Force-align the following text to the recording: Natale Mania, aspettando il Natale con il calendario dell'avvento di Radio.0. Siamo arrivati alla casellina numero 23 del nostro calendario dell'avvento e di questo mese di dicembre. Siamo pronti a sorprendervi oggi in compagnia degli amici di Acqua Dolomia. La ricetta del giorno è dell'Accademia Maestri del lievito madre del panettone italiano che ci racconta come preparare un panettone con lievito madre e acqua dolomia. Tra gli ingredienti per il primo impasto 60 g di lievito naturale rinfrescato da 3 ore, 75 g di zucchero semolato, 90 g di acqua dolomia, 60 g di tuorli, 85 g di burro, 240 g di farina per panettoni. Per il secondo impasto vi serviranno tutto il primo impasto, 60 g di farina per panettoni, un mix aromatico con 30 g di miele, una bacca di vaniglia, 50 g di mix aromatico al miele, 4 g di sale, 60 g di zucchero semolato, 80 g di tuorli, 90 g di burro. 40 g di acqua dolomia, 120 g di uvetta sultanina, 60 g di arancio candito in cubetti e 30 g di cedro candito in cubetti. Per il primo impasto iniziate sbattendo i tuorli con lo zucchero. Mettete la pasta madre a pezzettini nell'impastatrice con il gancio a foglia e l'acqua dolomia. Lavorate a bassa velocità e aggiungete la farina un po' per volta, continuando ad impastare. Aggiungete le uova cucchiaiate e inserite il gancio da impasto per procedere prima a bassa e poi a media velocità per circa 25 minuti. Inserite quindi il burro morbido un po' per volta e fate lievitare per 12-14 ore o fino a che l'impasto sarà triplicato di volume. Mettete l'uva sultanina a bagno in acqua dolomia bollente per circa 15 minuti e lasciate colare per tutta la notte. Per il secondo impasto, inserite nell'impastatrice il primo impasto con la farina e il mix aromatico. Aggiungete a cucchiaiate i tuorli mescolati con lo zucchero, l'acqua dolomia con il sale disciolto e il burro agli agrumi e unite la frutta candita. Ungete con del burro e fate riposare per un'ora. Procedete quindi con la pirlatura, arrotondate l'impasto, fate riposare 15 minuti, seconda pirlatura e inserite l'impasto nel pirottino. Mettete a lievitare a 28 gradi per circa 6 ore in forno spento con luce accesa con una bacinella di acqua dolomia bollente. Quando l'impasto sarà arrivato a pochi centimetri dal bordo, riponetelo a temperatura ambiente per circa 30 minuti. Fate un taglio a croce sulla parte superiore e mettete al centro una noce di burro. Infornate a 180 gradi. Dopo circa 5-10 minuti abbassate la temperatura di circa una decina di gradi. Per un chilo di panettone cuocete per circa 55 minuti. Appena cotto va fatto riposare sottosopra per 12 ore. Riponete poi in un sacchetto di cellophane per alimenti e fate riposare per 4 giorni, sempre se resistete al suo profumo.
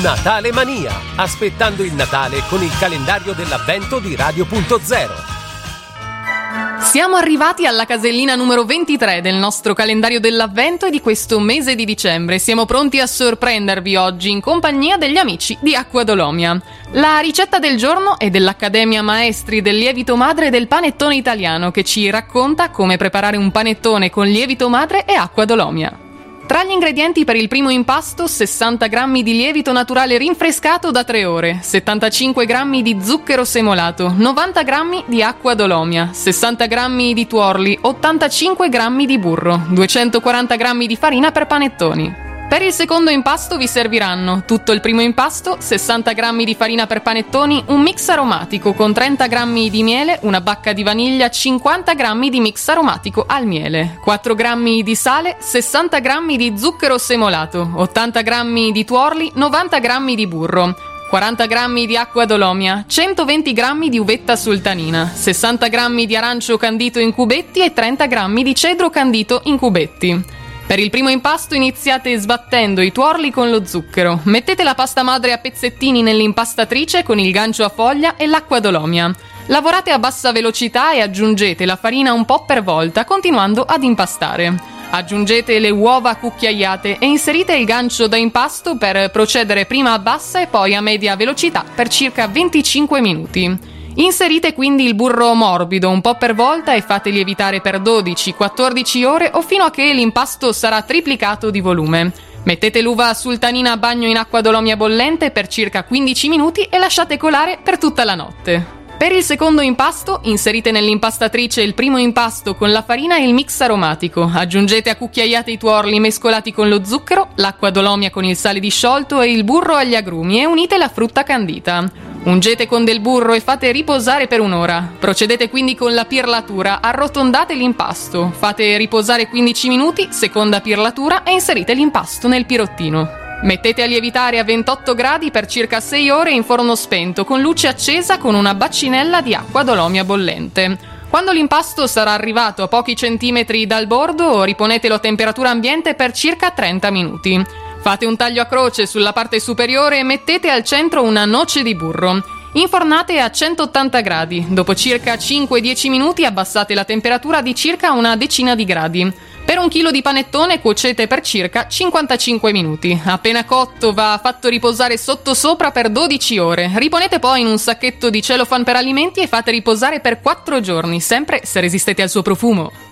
Natale 0.00 0.52
Mania, 0.52 0.90
aspettando 1.16 1.82
il 1.82 1.92
Natale 1.92 2.42
con 2.48 2.62
il 2.62 2.72
calendario 2.78 3.34
dell'avvento 3.34 3.98
di 3.98 4.16
Radio.0. 4.16 6.80
Siamo 6.80 7.16
arrivati 7.16 7.66
alla 7.66 7.84
casellina 7.84 8.34
numero 8.34 8.64
23 8.64 9.20
del 9.20 9.34
nostro 9.34 9.74
calendario 9.74 10.18
dell'avvento 10.18 10.86
e 10.86 10.90
di 10.90 11.02
questo 11.02 11.38
mese 11.40 11.74
di 11.74 11.84
dicembre. 11.84 12.38
Siamo 12.38 12.64
pronti 12.64 13.00
a 13.00 13.06
sorprendervi 13.06 13.96
oggi 13.96 14.30
in 14.30 14.40
compagnia 14.40 14.96
degli 14.96 15.18
amici 15.18 15.58
di 15.60 15.74
Acqua 15.74 16.04
Dolomia. 16.04 16.58
La 16.92 17.18
ricetta 17.18 17.58
del 17.58 17.76
giorno 17.76 18.18
è 18.18 18.30
dell'Accademia 18.30 19.02
Maestri 19.02 19.60
del 19.60 19.76
lievito 19.76 20.16
madre 20.16 20.48
del 20.48 20.68
panettone 20.68 21.16
italiano 21.16 21.70
che 21.70 21.84
ci 21.84 22.08
racconta 22.08 22.70
come 22.70 22.96
preparare 22.96 23.36
un 23.36 23.50
panettone 23.50 24.08
con 24.08 24.26
lievito 24.26 24.70
madre 24.70 25.04
e 25.04 25.12
acqua 25.12 25.44
dolomia. 25.44 26.11
Tra 26.52 26.64
gli 26.64 26.70
ingredienti 26.70 27.24
per 27.24 27.36
il 27.36 27.48
primo 27.48 27.70
impasto 27.70 28.26
60 28.26 28.86
g 28.86 29.22
di 29.22 29.32
lievito 29.32 29.72
naturale 29.72 30.18
rinfrescato 30.18 30.90
da 30.90 31.02
3 31.02 31.24
ore, 31.24 31.60
75 31.62 32.44
g 32.44 32.82
di 32.82 32.98
zucchero 33.00 33.42
semolato, 33.42 34.12
90 34.14 34.62
g 34.62 35.04
di 35.06 35.22
acqua 35.22 35.54
dolomia, 35.54 36.10
60 36.12 36.66
g 36.66 37.12
di 37.14 37.26
tuorli, 37.26 37.78
85 37.80 38.68
g 38.68 39.06
di 39.06 39.18
burro, 39.18 39.62
240 39.70 40.56
g 40.56 40.86
di 40.86 40.96
farina 40.96 41.32
per 41.32 41.46
panettoni. 41.46 42.31
Per 42.52 42.60
il 42.60 42.72
secondo 42.74 43.08
impasto 43.08 43.56
vi 43.56 43.66
serviranno 43.66 44.42
tutto 44.44 44.72
il 44.72 44.82
primo 44.82 45.00
impasto, 45.00 45.56
60 45.58 46.12
g 46.12 46.44
di 46.44 46.54
farina 46.54 46.86
per 46.86 47.00
panettoni, 47.00 47.64
un 47.68 47.80
mix 47.80 48.06
aromatico 48.10 48.74
con 48.74 48.92
30 48.92 49.26
g 49.26 49.70
di 49.70 49.82
miele, 49.82 50.18
una 50.24 50.42
bacca 50.42 50.74
di 50.74 50.82
vaniglia, 50.82 51.30
50 51.30 51.94
g 51.94 52.28
di 52.28 52.40
mix 52.40 52.68
aromatico 52.68 53.24
al 53.26 53.46
miele, 53.46 53.96
4 54.02 54.34
g 54.34 54.82
di 54.82 54.94
sale, 54.94 55.38
60 55.40 55.98
g 56.00 56.36
di 56.36 56.52
zucchero 56.58 56.98
semolato, 56.98 57.70
80 57.74 58.20
g 58.20 58.70
di 58.70 58.84
tuorli, 58.84 59.32
90 59.34 59.78
g 59.78 60.14
di 60.14 60.26
burro. 60.26 60.76
40 61.08 61.46
g 61.46 61.86
di 61.86 61.96
acqua 61.96 62.26
dolomia, 62.26 62.84
120 62.86 63.52
g 63.54 63.88
di 63.88 63.98
uvetta 63.98 64.36
sultanina, 64.36 65.10
60 65.10 65.68
g 65.68 66.04
di 66.04 66.16
arancio 66.16 66.58
candito 66.58 66.98
in 66.98 67.14
cubetti 67.14 67.60
e 67.60 67.72
30 67.72 68.06
g 68.06 68.42
di 68.42 68.54
cedro 68.54 68.90
candito 68.90 69.40
in 69.44 69.56
cubetti. 69.56 70.40
Per 70.66 70.78
il 70.78 70.90
primo 70.90 71.10
impasto 71.10 71.54
iniziate 71.54 72.16
sbattendo 72.16 72.80
i 72.80 72.92
tuorli 72.92 73.30
con 73.30 73.50
lo 73.50 73.66
zucchero. 73.66 74.20
Mettete 74.24 74.62
la 74.62 74.74
pasta 74.74 75.02
madre 75.02 75.32
a 75.32 75.38
pezzettini 75.38 76.02
nell'impastatrice 76.02 77.02
con 77.02 77.18
il 77.18 77.30
gancio 77.30 77.64
a 77.64 77.68
foglia 77.68 78.16
e 78.16 78.26
l'acqua 78.26 78.58
dolomia. 78.58 79.14
Lavorate 79.46 79.90
a 79.90 79.98
bassa 79.98 80.32
velocità 80.32 80.92
e 80.92 81.00
aggiungete 81.00 81.66
la 81.66 81.76
farina 81.76 82.12
un 82.12 82.24
po' 82.24 82.44
per 82.44 82.62
volta, 82.62 83.04
continuando 83.04 83.62
ad 83.62 83.82
impastare. 83.82 84.54
Aggiungete 84.90 85.58
le 85.58 85.70
uova 85.70 86.14
cucchiaiate 86.14 86.98
e 86.98 87.06
inserite 87.06 87.54
il 87.54 87.64
gancio 87.64 88.06
da 88.06 88.16
impasto 88.16 88.76
per 88.76 89.10
procedere 89.10 89.66
prima 89.66 89.92
a 89.92 89.98
bassa 89.98 90.40
e 90.40 90.46
poi 90.46 90.74
a 90.74 90.80
media 90.80 91.16
velocità 91.16 91.64
per 91.74 91.88
circa 91.88 92.28
25 92.28 93.00
minuti. 93.00 93.58
Inserite 93.96 94.54
quindi 94.54 94.84
il 94.84 94.94
burro 94.94 95.34
morbido 95.34 95.90
un 95.90 96.00
po' 96.00 96.14
per 96.14 96.34
volta 96.34 96.72
e 96.74 96.80
fate 96.80 97.10
lievitare 97.10 97.60
per 97.60 97.80
12-14 97.80 99.04
ore 99.04 99.30
o 99.34 99.42
fino 99.42 99.64
a 99.64 99.70
che 99.70 99.92
l'impasto 99.92 100.52
sarà 100.52 100.80
triplicato 100.82 101.50
di 101.50 101.60
volume. 101.60 102.12
Mettete 102.44 102.80
l'uva 102.80 103.12
sultanina 103.12 103.72
a 103.72 103.76
bagno 103.76 104.08
in 104.08 104.16
acqua 104.16 104.40
dolomia 104.40 104.76
bollente 104.76 105.30
per 105.30 105.46
circa 105.46 105.84
15 105.84 106.28
minuti 106.28 106.62
e 106.62 106.78
lasciate 106.78 107.18
colare 107.18 107.58
per 107.62 107.78
tutta 107.78 108.02
la 108.04 108.14
notte. 108.14 108.80
Per 108.96 109.12
il 109.12 109.22
secondo 109.22 109.62
impasto, 109.62 110.20
inserite 110.24 110.70
nell'impastatrice 110.70 111.60
il 111.60 111.74
primo 111.74 111.98
impasto 111.98 112.54
con 112.54 112.70
la 112.70 112.82
farina 112.82 113.18
e 113.18 113.26
il 113.26 113.34
mix 113.34 113.60
aromatico. 113.60 114.30
Aggiungete 114.32 114.90
a 114.90 114.96
cucchiaiate 114.96 115.50
i 115.50 115.58
tuorli 115.58 115.98
mescolati 115.98 116.52
con 116.52 116.68
lo 116.68 116.84
zucchero, 116.84 117.30
l'acqua 117.36 117.70
dolomia 117.70 118.10
con 118.10 118.24
il 118.24 118.36
sale 118.36 118.60
disciolto 118.60 119.20
e 119.20 119.32
il 119.32 119.44
burro 119.44 119.74
agli 119.74 119.96
agrumi 119.96 120.40
e 120.40 120.46
unite 120.46 120.78
la 120.78 120.88
frutta 120.88 121.24
candita. 121.24 122.11
Ungete 122.24 122.68
con 122.68 122.84
del 122.84 123.00
burro 123.00 123.32
e 123.32 123.40
fate 123.40 123.72
riposare 123.72 124.28
per 124.28 124.38
un'ora. 124.38 124.92
Procedete 124.96 125.50
quindi 125.50 125.74
con 125.74 125.92
la 125.92 126.04
pirlatura, 126.04 126.80
arrotondate 126.80 127.54
l'impasto, 127.54 128.32
fate 128.36 128.76
riposare 128.76 129.26
15 129.26 129.68
minuti, 129.68 130.06
seconda 130.12 130.60
pirlatura 130.60 131.24
e 131.24 131.32
inserite 131.32 131.74
l'impasto 131.74 132.28
nel 132.28 132.46
pirottino. 132.46 133.08
Mettete 133.42 133.82
a 133.82 133.86
lievitare 133.86 134.38
a 134.38 134.44
28 134.44 134.94
gradi 134.94 135.32
per 135.32 135.46
circa 135.46 135.80
6 135.80 136.10
ore 136.10 136.30
in 136.30 136.44
forno 136.44 136.76
spento 136.76 137.24
con 137.24 137.40
luce 137.40 137.66
accesa 137.66 138.18
con 138.18 138.36
una 138.36 138.54
bacinella 138.54 139.20
di 139.20 139.34
acqua 139.34 139.64
dolomia 139.64 140.04
bollente. 140.04 140.78
Quando 141.08 141.32
l'impasto 141.32 141.88
sarà 141.88 142.12
arrivato 142.12 142.62
a 142.62 142.68
pochi 142.68 142.94
centimetri 142.94 143.66
dal 143.66 143.88
bordo, 143.88 144.44
riponetelo 144.44 144.94
a 144.94 145.00
temperatura 145.00 145.50
ambiente 145.50 145.94
per 145.94 146.12
circa 146.12 146.52
30 146.52 146.90
minuti. 146.92 147.44
Fate 147.82 148.06
un 148.06 148.14
taglio 148.14 148.40
a 148.40 148.46
croce 148.46 148.86
sulla 148.86 149.12
parte 149.12 149.40
superiore 149.40 149.98
e 149.98 150.04
mettete 150.04 150.48
al 150.50 150.62
centro 150.62 151.02
una 151.02 151.24
noce 151.24 151.64
di 151.64 151.74
burro. 151.74 152.22
Infornate 152.52 153.18
a 153.18 153.28
180 153.28 154.00
gradi. 154.02 154.46
Dopo 154.50 154.72
circa 154.76 155.14
5-10 155.14 155.90
minuti 155.90 156.24
abbassate 156.24 156.74
la 156.74 156.84
temperatura 156.84 157.42
di 157.42 157.56
circa 157.56 157.90
una 157.90 158.14
decina 158.14 158.54
di 158.54 158.64
gradi. 158.64 159.12
Per 159.44 159.58
un 159.58 159.68
chilo 159.68 159.90
di 159.90 160.00
panettone 160.00 160.60
cuocete 160.60 161.08
per 161.08 161.22
circa 161.22 161.66
55 161.66 162.52
minuti. 162.52 162.98
Appena 163.04 163.44
cotto 163.44 163.92
va 163.92 164.20
fatto 164.22 164.48
riposare 164.48 164.96
sottosopra 164.96 165.72
per 165.72 165.90
12 165.90 166.38
ore. 166.38 166.70
Riponete 166.76 167.18
poi 167.18 167.40
in 167.40 167.48
un 167.48 167.58
sacchetto 167.58 168.10
di 168.10 168.22
cellophane 168.22 168.62
per 168.62 168.76
alimenti 168.76 169.18
e 169.18 169.26
fate 169.26 169.50
riposare 169.50 169.98
per 169.98 170.20
4 170.20 170.60
giorni, 170.60 171.00
sempre 171.00 171.40
se 171.42 171.60
resistete 171.60 172.00
al 172.00 172.10
suo 172.10 172.22
profumo. 172.22 172.91